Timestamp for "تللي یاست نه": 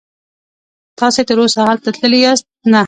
1.97-2.79